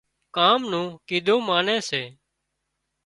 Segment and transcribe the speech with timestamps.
[0.35, 2.03] ڪام نون ڪيڌون ماني سي